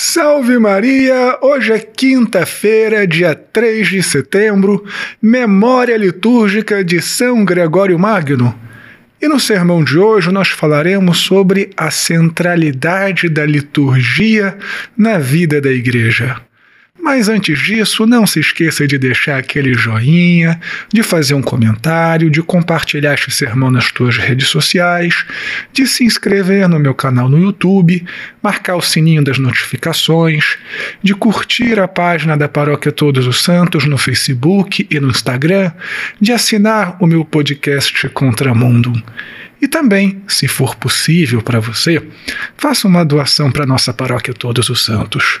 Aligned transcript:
Salve 0.00 0.60
Maria! 0.60 1.36
Hoje 1.42 1.72
é 1.72 1.80
quinta-feira, 1.80 3.04
dia 3.04 3.34
3 3.34 3.88
de 3.88 4.00
setembro, 4.00 4.84
memória 5.20 5.96
litúrgica 5.96 6.84
de 6.84 7.02
São 7.02 7.44
Gregório 7.44 7.98
Magno. 7.98 8.56
E 9.20 9.26
no 9.26 9.40
sermão 9.40 9.82
de 9.82 9.98
hoje 9.98 10.30
nós 10.30 10.50
falaremos 10.50 11.18
sobre 11.18 11.70
a 11.76 11.90
centralidade 11.90 13.28
da 13.28 13.44
liturgia 13.44 14.56
na 14.96 15.18
vida 15.18 15.60
da 15.60 15.72
Igreja. 15.72 16.47
Mas 17.00 17.28
antes 17.28 17.58
disso, 17.58 18.06
não 18.06 18.26
se 18.26 18.40
esqueça 18.40 18.86
de 18.86 18.98
deixar 18.98 19.38
aquele 19.38 19.72
joinha, 19.72 20.60
de 20.92 21.02
fazer 21.02 21.34
um 21.34 21.40
comentário, 21.40 22.30
de 22.30 22.42
compartilhar 22.42 23.14
este 23.14 23.30
sermão 23.30 23.70
nas 23.70 23.90
suas 23.96 24.16
redes 24.16 24.48
sociais, 24.48 25.24
de 25.72 25.86
se 25.86 26.04
inscrever 26.04 26.68
no 26.68 26.78
meu 26.78 26.94
canal 26.94 27.28
no 27.28 27.38
YouTube, 27.38 28.04
marcar 28.42 28.76
o 28.76 28.82
sininho 28.82 29.22
das 29.22 29.38
notificações, 29.38 30.58
de 31.02 31.14
curtir 31.14 31.78
a 31.78 31.88
página 31.88 32.36
da 32.36 32.48
Paróquia 32.48 32.92
Todos 32.92 33.26
os 33.26 33.42
Santos 33.42 33.86
no 33.86 33.96
Facebook 33.96 34.86
e 34.90 35.00
no 35.00 35.08
Instagram, 35.08 35.72
de 36.20 36.32
assinar 36.32 36.96
o 37.00 37.06
meu 37.06 37.24
podcast 37.24 38.08
Contramundo. 38.10 38.92
E 39.60 39.66
também, 39.66 40.22
se 40.28 40.46
for 40.46 40.76
possível 40.76 41.42
para 41.42 41.58
você, 41.58 42.00
faça 42.56 42.86
uma 42.86 43.04
doação 43.04 43.50
para 43.50 43.66
nossa 43.66 43.92
paróquia 43.92 44.32
Todos 44.32 44.68
os 44.68 44.84
Santos. 44.84 45.40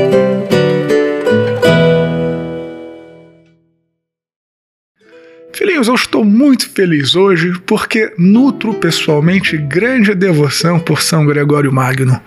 Filhinhos, 5.81 5.87
eu 5.87 5.95
estou 5.95 6.23
muito 6.23 6.69
feliz 6.69 7.15
hoje 7.15 7.53
porque 7.65 8.13
nutro 8.17 8.73
pessoalmente 8.73 9.57
grande 9.57 10.13
devoção 10.13 10.79
por 10.79 11.01
São 11.01 11.25
Gregório 11.25 11.71
Magno. 11.71 12.19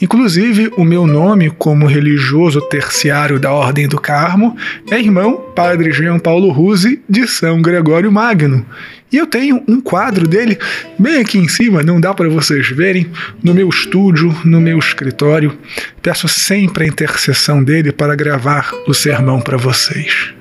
Inclusive, 0.00 0.70
o 0.76 0.84
meu 0.84 1.06
nome 1.06 1.50
como 1.50 1.86
religioso 1.86 2.60
terciário 2.60 3.40
da 3.40 3.50
Ordem 3.52 3.88
do 3.88 4.00
Carmo 4.00 4.56
é 4.90 4.98
irmão 4.98 5.52
Padre 5.56 5.92
Jean 5.92 6.18
Paulo 6.18 6.50
Ruse 6.50 7.02
de 7.08 7.26
São 7.26 7.60
Gregório 7.60 8.12
Magno. 8.12 8.64
E 9.10 9.16
eu 9.16 9.26
tenho 9.26 9.62
um 9.66 9.80
quadro 9.80 10.26
dele 10.26 10.58
bem 10.98 11.20
aqui 11.20 11.38
em 11.38 11.48
cima, 11.48 11.82
não 11.82 12.00
dá 12.00 12.14
para 12.14 12.28
vocês 12.28 12.68
verem, 12.68 13.08
no 13.42 13.54
meu 13.54 13.68
estúdio, 13.68 14.34
no 14.44 14.60
meu 14.60 14.78
escritório. 14.78 15.56
Peço 16.02 16.28
sempre 16.28 16.84
a 16.84 16.88
intercessão 16.88 17.62
dele 17.62 17.92
para 17.92 18.14
gravar 18.14 18.72
o 18.86 18.94
sermão 18.94 19.40
para 19.40 19.56
vocês. 19.56 20.34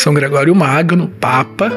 São 0.00 0.14
Gregório 0.14 0.54
Magno, 0.54 1.08
Papa, 1.20 1.70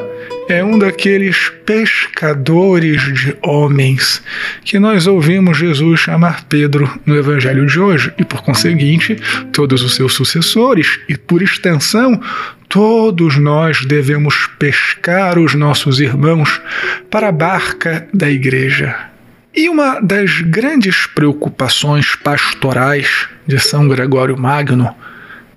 é 0.48 0.64
um 0.64 0.78
daqueles 0.78 1.52
pescadores 1.66 3.02
de 3.12 3.36
homens 3.42 4.22
que 4.64 4.78
nós 4.78 5.06
ouvimos 5.06 5.58
Jesus 5.58 6.00
chamar 6.00 6.44
Pedro 6.44 6.90
no 7.04 7.14
Evangelho 7.14 7.66
de 7.66 7.78
hoje, 7.78 8.14
e 8.16 8.24
por 8.24 8.40
conseguinte, 8.40 9.18
todos 9.52 9.82
os 9.82 9.94
seus 9.94 10.14
sucessores, 10.14 10.98
e 11.06 11.18
por 11.18 11.42
extensão, 11.42 12.18
todos 12.66 13.36
nós 13.36 13.84
devemos 13.84 14.48
pescar 14.58 15.38
os 15.38 15.54
nossos 15.54 16.00
irmãos 16.00 16.62
para 17.10 17.28
a 17.28 17.32
barca 17.32 18.08
da 18.14 18.30
igreja. 18.30 18.96
E 19.54 19.68
uma 19.68 20.00
das 20.00 20.40
grandes 20.40 21.06
preocupações 21.08 22.16
pastorais 22.16 23.28
de 23.46 23.58
São 23.58 23.86
Gregório 23.86 24.34
Magno 24.34 24.96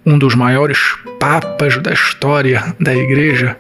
um 0.08 0.18
dos 0.18 0.36
maiores 0.36 0.80
papas 1.20 1.78
da 1.80 1.92
história 1.92 2.74
da 2.80 2.96
Igreja, 2.96 3.58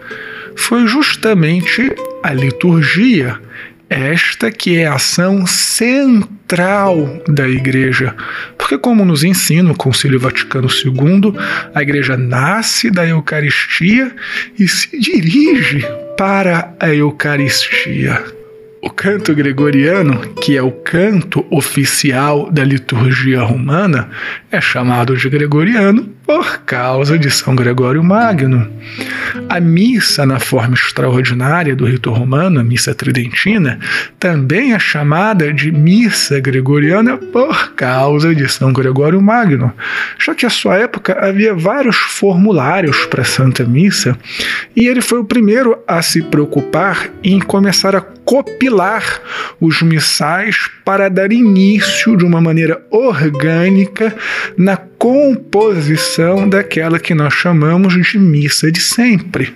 foi 0.56 0.88
justamente 0.88 1.94
a 2.24 2.32
liturgia, 2.32 3.38
esta 3.90 4.50
que 4.50 4.78
é 4.78 4.88
a 4.88 4.94
ação 4.94 5.46
central 5.46 7.22
da 7.28 7.46
Igreja. 7.50 8.16
Porque, 8.58 8.78
como 8.78 9.04
nos 9.04 9.26
ensina 9.26 9.74
o 9.74 9.76
Concílio 9.76 10.22
Vaticano 10.22 10.70
II, 10.70 11.34
a 11.76 11.82
Igreja 11.82 12.16
nasce 12.16 12.90
da 12.90 13.06
Eucaristia 13.06 14.16
e 14.58 14.70
se 14.70 14.98
dirige 14.98 15.86
para 16.18 16.74
a 16.80 16.88
Eucaristia. 16.88 18.24
O 18.82 18.90
canto 18.90 19.36
gregoriano, 19.36 20.34
que 20.42 20.56
é 20.56 20.62
o 20.62 20.72
canto 20.72 21.46
oficial 21.50 22.50
da 22.50 22.64
liturgia 22.64 23.42
romana, 23.42 24.10
é 24.50 24.62
chamado 24.62 25.18
de 25.18 25.30
gregoriano 25.30 26.16
por 26.28 26.60
causa 26.66 27.18
de 27.18 27.32
São 27.32 27.56
Gregório 27.56 28.04
Magno. 28.04 28.70
A 29.48 29.62
missa 29.62 30.26
na 30.26 30.42
forma 30.42 30.76
extraordinária 30.76 31.74
do 31.74 31.86
rito 31.86 32.12
romano, 32.12 32.60
a 32.60 32.64
missa 32.66 32.94
tridentina, 32.94 33.80
também 34.20 34.74
é 34.74 34.80
chamada 34.80 35.54
de 35.54 35.72
missa 35.72 36.38
gregoriana 36.42 37.18
por 37.18 37.72
causa 37.76 38.36
de 38.36 38.46
São 38.50 38.74
Gregório 38.74 39.22
Magno. 39.22 39.72
Já 40.20 40.36
que 40.36 40.46
à 40.46 40.50
sua 40.50 40.76
época 40.76 41.18
havia 41.18 41.56
vários 41.56 41.96
formulários 41.96 43.06
para 43.06 43.22
a 43.22 43.26
Santa 43.26 43.64
Missa, 43.64 44.18
e 44.76 44.86
ele 44.86 45.02
foi 45.02 45.20
o 45.20 45.26
primeiro 45.26 45.78
a 45.88 46.02
se 46.02 46.22
preocupar 46.22 47.10
em 47.24 47.40
começar 47.40 47.96
a 47.96 48.02
copilar 48.02 49.22
os 49.62 49.82
missais 49.82 50.70
para 50.84 51.10
dar 51.10 51.32
início 51.32 52.18
de 52.18 52.26
uma 52.26 52.42
maneira 52.42 52.86
orgânica 52.92 54.14
na 54.58 54.76
composição 54.76 56.17
daquela 56.50 57.00
que 57.00 57.14
nós 57.14 57.34
chamamos 57.34 57.94
de 57.94 58.18
missa 58.18 58.72
de 58.72 58.82
sempre. 58.82 59.54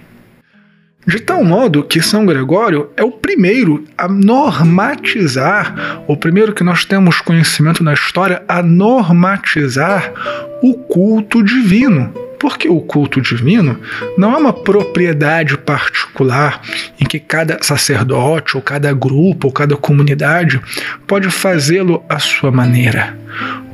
De 1.07 1.19
tal 1.19 1.43
modo 1.43 1.83
que 1.83 1.99
São 2.01 2.23
Gregório 2.23 2.89
é 2.95 3.03
o 3.03 3.11
primeiro 3.11 3.83
a 3.97 4.07
normatizar, 4.07 6.03
o 6.07 6.15
primeiro 6.15 6.53
que 6.53 6.63
nós 6.63 6.85
temos 6.85 7.19
conhecimento 7.19 7.83
na 7.83 7.93
história 7.93 8.43
a 8.47 8.61
normatizar 8.61 10.13
o 10.61 10.75
culto 10.75 11.41
divino. 11.41 12.13
Porque 12.37 12.69
o 12.69 12.79
culto 12.79 13.19
divino 13.21 13.79
não 14.17 14.33
é 14.33 14.37
uma 14.37 14.53
propriedade 14.53 15.57
particular 15.57 16.61
em 16.99 17.05
que 17.05 17.19
cada 17.19 17.57
sacerdote, 17.63 18.55
ou 18.55 18.61
cada 18.61 18.93
grupo, 18.93 19.47
ou 19.47 19.53
cada 19.53 19.75
comunidade 19.75 20.61
pode 21.07 21.29
fazê-lo 21.31 22.03
à 22.07 22.19
sua 22.19 22.51
maneira. 22.51 23.17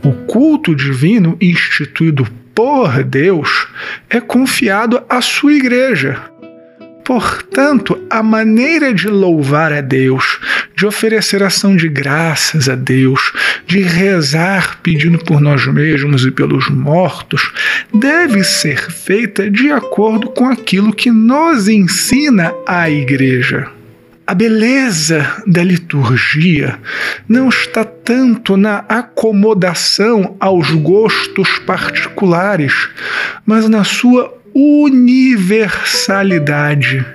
O 0.04 0.14
culto 0.26 0.74
divino 0.74 1.38
instituído 1.42 2.26
por 2.58 3.04
Deus 3.04 3.68
é 4.10 4.20
confiado 4.20 5.04
à 5.08 5.22
sua 5.22 5.54
igreja. 5.54 6.20
Portanto, 7.06 8.02
a 8.10 8.24
maneira 8.24 8.92
de 8.96 9.08
louvar 9.08 9.72
a 9.72 9.80
Deus, 9.80 10.40
de 10.76 10.84
oferecer 10.84 11.44
ação 11.44 11.76
de 11.76 11.88
graças 11.88 12.68
a 12.68 12.74
Deus, 12.74 13.32
de 13.68 13.82
rezar 13.82 14.80
pedindo 14.82 15.20
por 15.20 15.40
nós 15.40 15.68
mesmos 15.68 16.26
e 16.26 16.32
pelos 16.32 16.68
mortos, 16.68 17.54
deve 17.94 18.44
ser 18.44 18.90
feita 18.92 19.52
de 19.52 19.70
acordo 19.72 20.28
com 20.32 20.48
aquilo 20.48 20.92
que 20.92 21.12
nos 21.12 21.68
ensina 21.68 22.52
a 22.66 22.90
Igreja. 22.90 23.68
A 24.26 24.34
beleza 24.34 25.42
da 25.46 25.64
liturgia 25.64 26.80
não 27.30 27.48
está 27.48 27.86
tanto 28.08 28.56
na 28.56 28.86
acomodação 28.88 30.38
aos 30.40 30.72
gostos 30.72 31.60
particulares, 31.66 32.88
mas 33.46 33.68
na 33.68 33.84
sua 33.84 34.34
universalidade. 34.56 37.06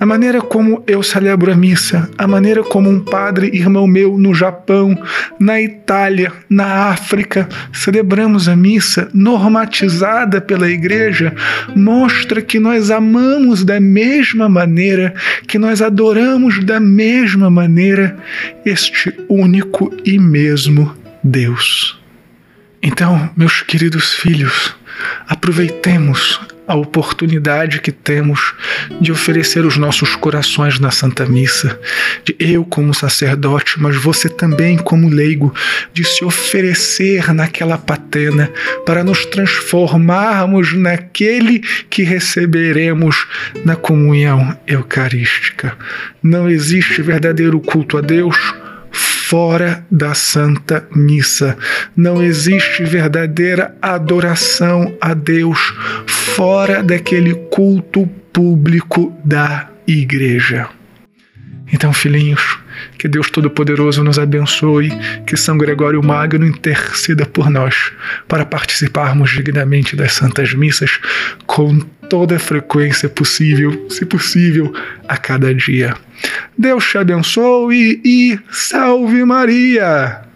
A 0.00 0.06
maneira 0.06 0.40
como 0.40 0.82
eu 0.86 1.02
celebro 1.02 1.52
a 1.52 1.54
missa, 1.54 2.08
a 2.16 2.26
maneira 2.26 2.64
como 2.64 2.88
um 2.88 3.00
padre 3.00 3.50
irmão 3.52 3.86
meu 3.86 4.16
no 4.16 4.34
Japão, 4.34 4.98
na 5.38 5.60
Itália, 5.60 6.32
na 6.48 6.86
África, 6.86 7.46
celebramos 7.70 8.48
a 8.48 8.56
missa 8.56 9.10
normatizada 9.12 10.40
pela 10.40 10.70
igreja, 10.70 11.34
mostra 11.76 12.40
que 12.40 12.58
nós 12.58 12.90
amamos 12.90 13.62
da 13.62 13.78
mesma 13.78 14.48
maneira, 14.48 15.12
que 15.46 15.58
nós 15.58 15.82
adoramos 15.82 16.64
da 16.64 16.80
mesma 16.80 17.50
maneira 17.50 18.16
este 18.64 19.14
único 19.28 19.94
e 20.02 20.18
mesmo 20.18 20.96
Deus. 21.22 22.00
Então, 22.82 23.28
meus 23.36 23.60
queridos 23.60 24.14
filhos, 24.14 24.74
aproveitemos 25.28 26.40
a 26.70 26.74
oportunidade 26.76 27.80
que 27.80 27.90
temos 27.90 28.54
de 29.00 29.10
oferecer 29.10 29.66
os 29.66 29.76
nossos 29.76 30.14
corações 30.14 30.78
na 30.78 30.92
Santa 30.92 31.26
Missa, 31.26 31.76
de 32.24 32.36
eu 32.38 32.64
como 32.64 32.94
sacerdote, 32.94 33.74
mas 33.80 33.96
você 33.96 34.28
também 34.28 34.78
como 34.78 35.08
leigo, 35.08 35.52
de 35.92 36.04
se 36.04 36.24
oferecer 36.24 37.34
naquela 37.34 37.76
patena 37.76 38.48
para 38.86 39.02
nos 39.02 39.26
transformarmos 39.26 40.72
naquele 40.72 41.58
que 41.90 42.04
receberemos 42.04 43.26
na 43.64 43.74
comunhão 43.74 44.56
eucarística. 44.64 45.76
Não 46.22 46.48
existe 46.48 47.02
verdadeiro 47.02 47.58
culto 47.58 47.98
a 47.98 48.00
Deus 48.00 48.36
fora 49.30 49.86
da 49.88 50.12
Santa 50.12 50.84
Missa. 50.92 51.56
Não 51.96 52.20
existe 52.20 52.82
verdadeira 52.82 53.76
adoração 53.80 54.92
a 55.00 55.14
Deus 55.14 55.72
fora 56.20 56.82
daquele 56.82 57.34
culto 57.50 58.06
público 58.32 59.12
da 59.24 59.68
igreja. 59.86 60.68
Então, 61.72 61.92
filhinhos, 61.92 62.58
Que 62.98 63.06
Deus 63.06 63.30
Todo-Poderoso 63.30 64.02
nos 64.02 64.18
abençoe, 64.18 64.90
que 65.26 65.36
São 65.36 65.58
Gregório 65.58 66.02
Magno 66.02 66.46
interceda 66.46 67.26
por 67.26 67.50
nós, 67.50 67.92
para 68.26 68.44
participarmos 68.44 69.30
dignamente 69.30 69.94
das 69.94 70.12
Santas 70.12 70.54
Missas 70.54 70.98
com 71.46 71.78
toda 72.08 72.36
a 72.36 72.38
frequência 72.38 73.08
possível, 73.08 73.86
se 73.90 74.04
possível, 74.04 74.72
a 75.06 75.16
cada 75.16 75.54
dia. 75.54 75.94
Deus 76.56 76.84
te 76.88 76.98
abençoe 76.98 78.00
e 78.04 78.38
salve 78.50 79.24
Maria! 79.24 80.29